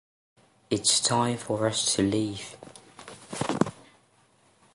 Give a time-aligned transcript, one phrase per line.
[0.71, 2.57] It’s time for us to leave